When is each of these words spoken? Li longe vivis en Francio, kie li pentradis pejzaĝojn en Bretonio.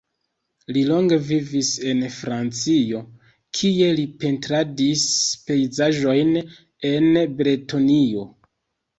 Li 0.75 0.81
longe 0.91 1.17
vivis 1.25 1.67
en 1.89 1.99
Francio, 2.13 3.01
kie 3.59 3.89
li 3.99 4.05
pentradis 4.23 5.03
pejzaĝojn 5.49 6.33
en 6.91 7.11
Bretonio. 7.43 8.25